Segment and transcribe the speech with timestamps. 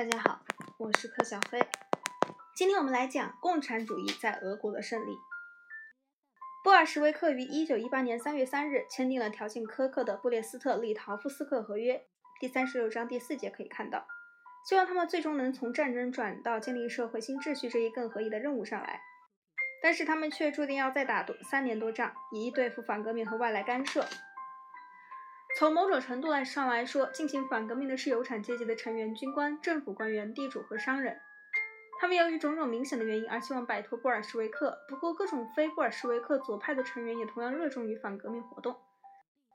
[0.00, 0.40] 大家好，
[0.78, 1.60] 我是柯小飞。
[2.56, 5.14] 今天我们来讲共产主义在俄国的胜利。
[6.64, 12.02] 布尔什维克于1918年3月3日签订了条件苛刻的布列斯特利陶夫斯克合约，
[12.40, 14.06] 第三十六章第四节可以看到，
[14.66, 19.02] 希望他们最终能从战争转到建立社会新秩序这一更合意的任务上来。
[19.82, 24.06] 但是他们却注定要再打多三年多仗，以对付反革命和外来干涉。
[25.60, 31.20] 从某种程度来上来说，进行反革命的是有产阶级的成员、军官、政府官员、地主和商人。
[32.00, 34.74] 他们由于种种明显的原因而希望摆脱布尔什维克。
[34.88, 38.74] 不过，各种非布尔什维克左派的成员也同样热衷于反革命活动。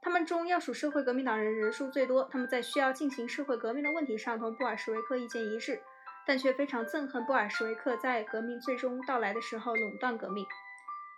[0.00, 2.28] 他们中要数社会革命党人人数最多。
[2.30, 5.82] 他们在需要进行社会革命的问题上同布尔什维克意见一致，
[6.24, 10.46] 但却非常憎恨布尔什维克在革命最终到来的时候垄断革命。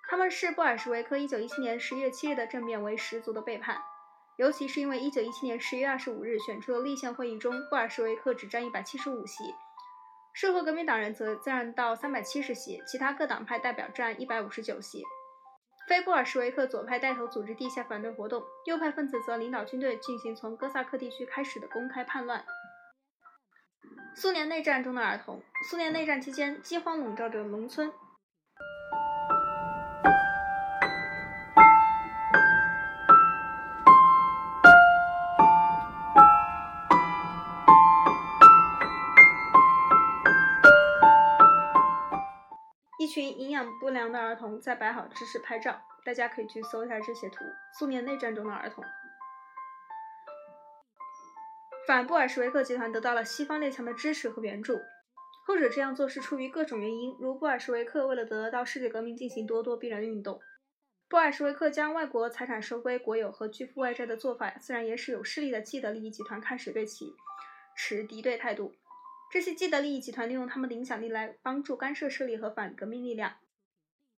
[0.08, 3.77] 他们视布尔什维克1917年11月7日的政变为十足的背叛。
[4.37, 9.55] 尤其是因为1917年10月25日选出的立宪会议中，布尔什维克只占175席，
[10.33, 15.05] 社会革命党人则占到370席，其他各党派代表占159席。
[15.89, 22.44] 非布尔什维克左派带头组织地下反对活动，右派分子则领导军队进行从哥萨克地区开始的公开叛乱。
[24.15, 27.92] 苏联内战中的儿童，苏联内战期间，饥荒笼罩着农村。
[43.11, 47.44] 一群营养不良的儿童在摆好姿势拍照，大家可以去搜一下这些图。
[47.77, 48.84] 苏联内战中的儿童，
[51.88, 54.78] 反布尔什维克集团得到了西方列强的支持和援助。
[55.44, 60.41] 后者这样做是出于各种原因，如布尔什维克为了得到世界革命进行咄咄逼人的运动。
[61.08, 67.12] 布尔什维克将外国财产收归国有和拒付外债的做法，自然也使有势力的既得利益集团开始对其
[67.77, 68.72] 持敌对态度。
[69.31, 73.37] 这些既得利益集团利用他们的影响力来帮助干涉势力和反革命力量。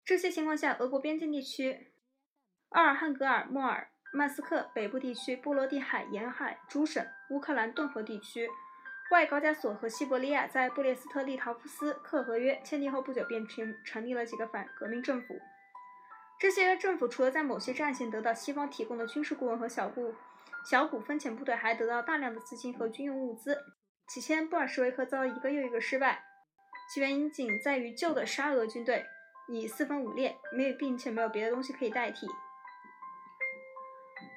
[0.05, 1.93] 这些情况下，俄国边境地区、
[2.71, 8.49] 阿尔汉格尔莫尔、曼斯克北部地区、波罗的海沿海诸省、乌克兰顿河地区、
[9.11, 15.39] 外高加索和西伯利亚，在布列斯特利陶夫斯克合约签订后不久便成成立了几个反革命政府。
[16.41, 20.15] 这些政府除了在某些战线得到西方提供的军事顾问和小股
[20.65, 23.57] 小股分遣部队，还得到大量的资金和军用物资。
[24.13, 26.23] 起先，布尔什维克遭一个又一个失败，
[26.93, 29.07] 其原因仅在于旧的沙俄军队
[29.49, 32.27] 已四分五裂，没有，并且没有别的东西可以代替。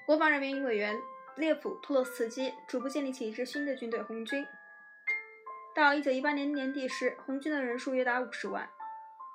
[0.06, 0.98] 国防人员委员
[1.36, 4.48] 列普·托洛茨基逐步建立起一支新的军队——红军。
[5.76, 8.70] 到1918年年底时，红军的人数约达五十万。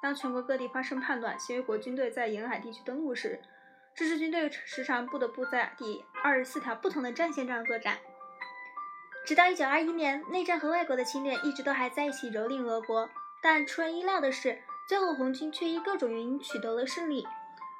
[0.00, 3.38] 当全国各地发生叛乱，协约国军队在沿海地区登陆时，
[3.94, 7.98] 这支军队时常不得不在第二十四条不同的战线上作战。
[9.24, 13.08] 直到1921年，内战和外国的侵略一直都还在一起蹂躏俄国。
[13.42, 14.58] 但出人意料的是，
[14.88, 17.26] 最后红军却因各种原因取得了胜利。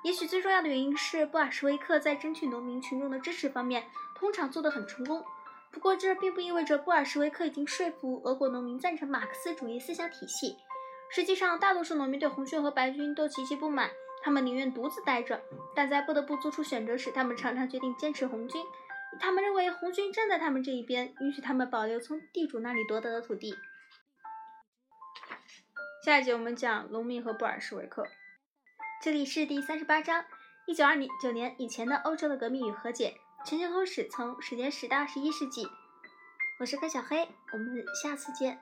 [0.02, 3.84] 也许最重要的原因是布尔什维克在争取农民群众的支持方面
[4.14, 5.22] 通常做得很成功。
[5.70, 10.56] 不过，这并不意味着布尔什维克已经说服俄国农民赞成马克思主义思想体系。
[11.10, 13.90] 实际上，大多数农民对红军和白军都极其不满，
[14.22, 15.40] 他们宁愿独自待着。
[15.74, 18.64] 但在不得不做出选择时，他们常常决定坚持红军。
[19.18, 23.56] 他们认为红军站在他们这一边，允许他们保留从地主那里夺得的土地。
[26.04, 28.06] 下一节我们讲农民和布尔什维克。
[29.02, 30.24] 这里是第三十八章：
[30.66, 33.16] 一九二零九年以前的欧洲的革命与和解。
[33.44, 35.66] 全球通史从时间史到十一世纪。
[36.58, 38.60] 我是柯小黑，我们下次见。